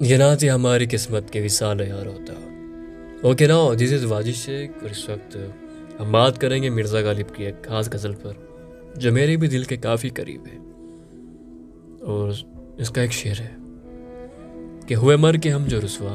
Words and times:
ये 0.00 0.16
ना 0.18 0.26
थी 0.42 0.46
हमारी 0.46 0.86
किस्मत 0.86 1.30
के 1.32 1.40
विशाल 1.40 1.80
यार 1.80 2.06
होता 2.06 2.32
ओके 3.28 3.46
ना 3.46 3.56
दिस 3.74 3.92
इज़ 3.92 4.04
वाजिश 4.06 4.36
शेख 4.36 4.82
और 4.82 4.90
इस 4.90 5.04
वक्त 5.10 5.34
हम 6.00 6.12
बात 6.12 6.38
करेंगे 6.38 6.70
मिर्ज़ा 6.70 7.00
गालिब 7.02 7.30
की 7.30 7.44
एक 7.44 7.60
खास 7.64 7.88
गज़ल 7.88 8.12
पर, 8.14 8.34
जो 8.98 9.12
मेरे 9.12 9.36
भी 9.36 9.48
दिल 9.48 9.64
के 9.64 9.76
काफ़ी 9.78 10.10
करीब 10.10 10.44
है। 10.46 10.58
और 12.06 12.32
इसका 12.80 13.02
एक 13.02 13.12
शेर 13.12 13.36
है 13.36 13.56
कि 14.88 14.94
हुए 14.94 15.16
मर 15.16 15.36
के 15.36 15.48
हम 15.48 15.66
जो 15.66 15.80
रसवा, 15.80 16.14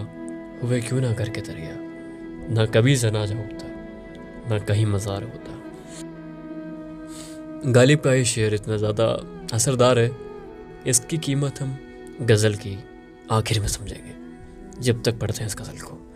हुए 0.64 0.82
क्यों 0.82 1.02
ना 1.02 1.14
करके 1.14 1.42
तरिया 1.42 1.76
ना 2.56 2.66
कभी 2.68 2.96
जनाजा 2.96 3.36
होता, 3.36 3.68
ना 4.50 4.60
कहीं 4.62 4.86
मज़ार 4.88 5.24
होता। 5.24 5.52
गालिब 7.72 8.00
का 8.00 8.14
ये 8.14 8.26
शेर 8.26 8.54
इतना 8.54 8.78
ज़्यादा 8.78 9.06
असरदार 9.54 10.00
है, 10.00 10.12
इसकी 10.88 11.18
कीमत 11.20 11.62
हम 11.62 11.78
गज़ल 12.24 12.56
की 12.56 12.78
आखिर 13.32 13.60
में 13.60 13.68
समझेंगे, 13.68 14.16
जब 14.82 15.04
तक 15.04 15.20
पढ़ते 15.20 15.40
हैं 15.40 15.48
इस 15.48 15.56
गज़ल 15.56 15.78
को। 15.78 16.14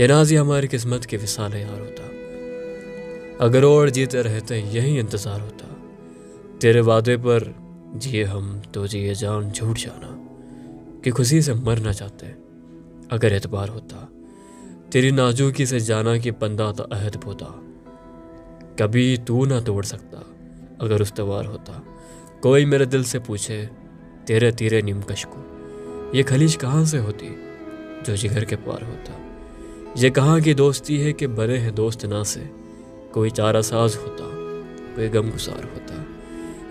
ये 0.00 0.06
नाजी 0.06 0.36
हमारी 0.36 0.68
किस्मत 0.68 1.04
के 1.04 1.16
विसाल 1.16 1.54
यार 1.54 1.80
होता। 1.80 2.02
अगर 3.44 3.64
और 3.64 3.90
जीते 3.90 4.22
रहते 4.22 4.60
यही 4.60 4.98
इंतज़ार 4.98 5.40
होता। 5.40 5.76
तेरे 6.58 6.80
वादे 6.80 7.16
पर 7.16 7.54
जिए 7.96 8.24
हम 8.24 8.60
तो 8.60 8.86
जिए 8.86 9.14
जान, 9.14 9.50
झूठ 9.50 9.78
जाना। 9.78 10.14
कि 11.04 11.10
खुशी 11.10 11.42
से 11.42 11.54
मरना 11.54 11.92
चाहते 11.92 12.26
अगर 13.12 13.32
एतबार 13.32 13.68
होता। 13.68 14.08
तेरी 14.92 15.10
नाजुकी 15.10 15.66
से 15.66 15.80
जाना 15.80 16.18
कि 16.18 16.30
बंदा 16.30 16.72
तो 16.72 16.82
अहद 16.82 17.16
होता 17.16 17.46
कभी 18.78 19.18
तू 19.18 19.44
ना 19.44 19.60
तोड़ 19.60 19.84
सकता, 19.84 20.18
अगर 20.80 21.02
उस्तवार 21.02 21.44
होता। 21.44 21.84
कोई 22.42 22.64
मेरे 22.64 22.86
दिल 22.86 23.04
से 23.04 23.18
पूछे, 23.18 23.70
तेरे 24.26 24.52
तीरे 24.52 24.82
निमकश 24.82 25.24
को। 25.24 25.57
ये 26.14 26.22
खलीज 26.22 26.56
कहाँ 26.56 26.84
से 26.84 26.98
होती, 26.98 27.26
जो 28.06 28.16
जिगर 28.16 28.44
के 28.44 28.56
पार 28.56 28.82
होता? 28.82 29.12
ये 29.96 30.10
कहाँ 30.10 30.40
की 30.40 30.54
दोस्ती 30.54 30.98
है 30.98 31.12
कि 31.12 31.26
बने 31.26 31.56
हैं 31.56 31.74
दोस्त 31.74 32.04
ना 32.04 32.22
से? 32.22 32.50
कोई 33.14 33.30
चारा 33.30 33.60
साज 33.60 33.96
होता, 33.96 34.24
कोई 34.96 35.08
गम 35.08 35.30
गुसार 35.30 35.64
होता। 35.64 36.06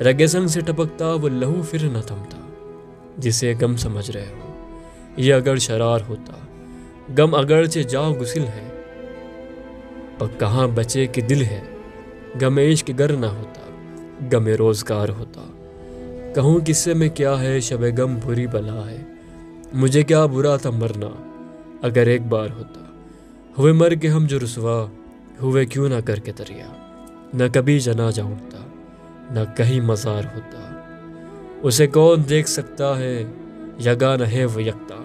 रगे 0.01 0.27
संग 0.27 0.47
से 0.47 0.61
टपकता, 0.61 1.13
वो 1.13 1.27
लहू 1.27 1.63
फिर 1.63 1.83
न 1.83 2.01
थमता, 2.01 2.49
जिसे 3.19 3.53
गम 3.53 3.75
समझ 3.75 4.11
रहे 4.11 4.25
हो। 4.25 4.57
ये 5.19 5.31
अगर 5.31 5.57
शरार 5.57 6.01
होता, 6.01 6.47
गम 7.11 7.31
अगरचे 7.31 7.83
जाओ 7.83 8.13
गुसिल 8.13 8.43
है। 8.43 8.69
पर 10.19 10.27
कहाँ 10.27 10.71
बचे 10.71 11.07
कि 11.07 11.21
दिल 11.21 11.43
है? 11.43 11.69
गम 12.37 12.55
के 12.59 12.93
गर 12.93 13.11
ना 13.11 13.27
होता, 13.27 13.61
गमे 14.27 14.55
रोज़गार 14.55 15.09
होता। 15.09 15.53
कहूँ 16.35 16.61
किस्से 16.61 16.93
में 16.93 17.09
क्या 17.09 17.35
है, 17.35 17.61
शब 17.61 17.83
गम 17.83 18.15
बुरी 18.15 18.47
बला 18.47 18.89
है। 18.89 19.16
मुझे 19.75 20.03
क्या 20.03 20.25
बुरा 20.27 20.57
था 20.57 20.71
मरना, 20.71 21.07
अगर 21.83 22.07
एक 22.07 22.29
बार 22.29 22.49
होता। 22.49 22.83
हुए 23.57 23.71
मर 23.73 23.95
के 23.95 24.07
हम 24.07 24.27
जो 24.27 24.37
रसवा, 24.37 24.91
हुए 25.41 25.65
क्यों 25.65 25.89
ना 25.89 25.99
करके 26.01 26.31
तरिया। 26.31 26.67
न 27.35 27.47
कभी 27.49 27.79
जनाजा 27.79 28.23
उठता 28.23 28.63
न 29.31 29.45
कहीं 29.57 29.81
मज़ार 29.81 30.25
होता। 30.25 31.61
उसे 31.61 31.87
कौन 31.87 32.23
देख 32.23 32.47
सकता 32.47 32.95
है, 32.97 33.19
यगा 33.81 34.15
न 34.17 34.21
है 34.25 34.45
वो 34.45 34.59
यकता। 34.59 35.03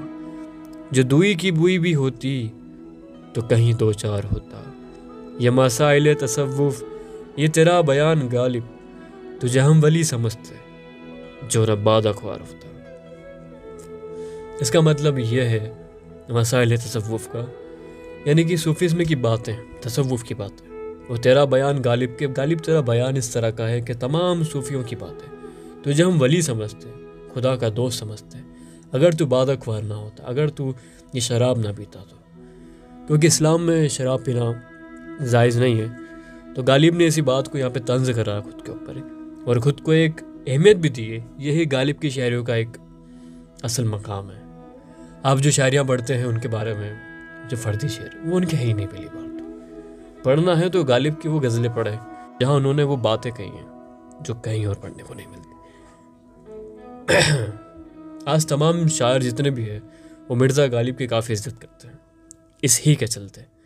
जो 0.92 1.02
दुई 1.02 1.34
की 1.34 1.52
बुई 1.52 1.78
भी 1.78 1.92
होती 1.92 2.52
तो 3.34 3.42
कहीं 3.42 3.74
दो 3.74 3.92
चार 3.92 4.24
होता। 4.24 4.64
ये 5.40 5.50
मसाइल 5.50 6.14
तसव्वुफ, 6.14 6.83
ये 7.38 7.48
तेरा 7.48 7.80
बयान 7.83 8.28
गालिब। 8.28 8.68
तुझे 9.40 9.60
हम 9.60 9.80
वली 9.80 10.05
समझते, 10.05 10.55
जो 11.48 11.64
रब्बाद 11.64 12.06
अखबार 12.06 12.40
होता। 12.40 12.61
इसका 14.62 14.80
मतलब 14.80 15.18
यह 15.18 15.44
है 15.44 15.60
मसाइल 16.30 16.77
तसव्वुफ 16.77 17.27
का, 17.27 17.41
यानी 18.28 18.44
कि 18.44 18.56
सूफीज़म 18.56 19.05
की 19.05 19.16
बातें, 19.16 19.55
तसव्वुफ 19.80 20.22
की 20.22 20.34
बातें। 20.34 21.06
और 21.06 21.18
तेरा 21.18 21.44
बयान 21.44 21.78
गालिब 21.78 22.16
के, 22.18 22.27
गालिब 22.28 22.60
तेरा 22.60 22.80
बयान 22.80 23.17
इस 23.17 23.33
तरह 23.34 23.50
का 23.50 23.64
है 23.67 23.80
कि 23.80 23.95
तमाम 23.96 24.45
सूफियों 24.45 24.83
की 24.84 24.96
बात 24.96 25.11
बातें 25.11 25.83
तुझे 25.83 26.02
हम 26.02 26.18
वली 26.18 26.42
समझते 26.42 26.89
हैं, 26.89 27.30
खुदा 27.34 27.55
का 27.56 27.68
दोस्त 27.70 28.00
समझते 28.00 28.39
हैं। 28.39 28.90
अगर 28.95 29.14
तू 29.14 29.27
बादकवार 29.27 29.83
ना 29.83 29.95
होता, 29.95 30.24
अगर 30.24 30.50
तू 30.50 30.74
ये 31.14 31.20
शराब 31.20 31.58
ना 31.58 31.73
पीता 31.73 32.00
तो। 32.00 32.18
क्योंकि 33.06 33.27
इस्लाम 33.27 33.61
में 33.61 33.89
शराब 33.89 34.24
पीना 34.24 35.27
जायज़ 35.30 35.61
नहीं 35.61 35.80
है 35.80 36.55
तो 36.55 36.62
गालिब 36.62 36.94
ने 36.94 37.06
इसी 37.06 37.23
बात 37.23 37.48
को 37.48 37.58
यहाँ 37.58 37.70
पे 37.70 37.80
तंज 37.80 38.11
करा 38.11 38.40
खुद 38.40 38.62
के 38.67 38.73
ऊपर। 38.73 39.44
और 39.48 39.61
ख़ुद 39.61 39.80
को 39.80 39.92
एक 39.92 40.20
अहमियत 40.48 40.77
भी 40.77 40.89
दी 40.89 41.06
है, 41.06 41.24
यही 41.40 41.67
गालिब 41.67 41.98
की 41.98 42.11
शायरियों 42.11 42.44
का 42.44 42.56
एक 42.56 42.77
असल 43.64 43.84
मकाम 43.84 44.30
है। 44.30 44.40
आप 45.27 45.38
जो 45.38 45.50
शायरियाँ 45.50 45.84
पढ़ते 45.84 46.14
हैं 46.14 46.24
उनके 46.24 46.48
बारे 46.48 46.74
में, 46.74 47.00
जो 47.48 47.56
फर्दी 47.56 47.88
शेर, 47.88 48.22
वो 48.24 48.36
उनके 48.36 48.56
है 48.56 48.64
ही 48.64 48.74
नहीं 48.74 48.86
पहली 48.86 49.06
बार 49.06 49.22
तो। 49.22 49.44
पढ़ना 50.22 50.55
है 50.55 50.68
तो 50.68 50.84
गालिब 50.84 51.14
की 51.14 51.28
वो 51.28 51.40
गज़लें 51.40 51.74
पढ़े, 51.74 51.98
जहाँ 52.40 52.55
उन्होंने 52.55 52.83
वो 52.83 52.96
बातें 52.96 53.32
कही 53.32 53.46
हैं, 53.46 53.66
जो 54.22 54.34
कहीं 54.34 54.66
और 54.66 54.74
पढ़ने 54.74 55.02
को 55.02 55.14
नहीं 55.14 55.27
मिलती। 55.27 55.48
आज 58.30 58.46
तमाम 58.46 58.88
शायर 58.88 59.22
जितने 59.22 59.50
भी 59.50 59.64
हैं, 59.64 59.82
वो 60.30 60.36
मिर्ज़ा 60.36 60.66
गालिब 60.66 60.96
की 60.96 61.06
काफ़ी 61.06 61.34
इज़्ज़त 61.34 61.58
करते 61.58 61.88
हैं। 61.88 62.00
इस 62.64 62.82
ही 62.84 62.96
के 62.96 63.06
चलते। 63.06 63.61